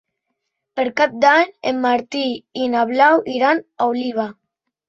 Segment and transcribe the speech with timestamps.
[0.79, 2.23] Per Cap d'Any en Martí
[2.63, 4.27] i na Blau iran a Oliva.